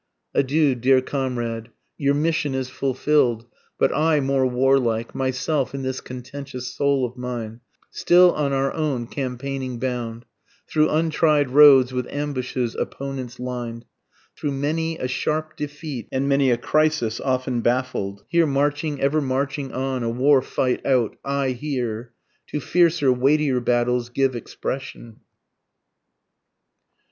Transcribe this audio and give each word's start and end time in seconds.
Adieu 0.33 0.73
dear 0.73 0.99
comrade, 0.99 1.69
Your 1.95 2.15
mission 2.15 2.55
is 2.55 2.71
fulfill'd 2.71 3.45
but 3.77 3.93
I, 3.95 4.19
more 4.19 4.47
warlike, 4.47 5.13
Myself 5.13 5.75
and 5.75 5.85
this 5.85 6.01
contentious 6.01 6.73
soul 6.73 7.05
of 7.05 7.15
mine, 7.17 7.59
Still 7.91 8.31
on 8.33 8.51
our 8.51 8.73
own 8.73 9.05
campaigning 9.05 9.77
bound, 9.77 10.25
Through 10.67 10.89
untried 10.89 11.51
roads 11.51 11.93
with 11.93 12.07
ambushes 12.09 12.73
opponents 12.73 13.39
lined, 13.39 13.85
Through 14.35 14.53
many 14.53 14.97
a 14.97 15.07
sharp 15.07 15.55
defeat 15.55 16.07
and 16.11 16.27
many 16.27 16.49
a 16.49 16.57
crisis, 16.57 17.19
often 17.21 17.61
baffled, 17.61 18.23
Here 18.27 18.47
marching, 18.47 18.99
ever 18.99 19.21
marching 19.21 19.71
on, 19.71 20.01
a 20.01 20.09
war 20.09 20.41
fight 20.41 20.83
out 20.83 21.15
aye 21.23 21.51
here, 21.51 22.13
To 22.47 22.59
fiercer, 22.59 23.13
weightier 23.13 23.59
battles 23.59 24.09
give 24.09 24.35
expression. 24.35 25.17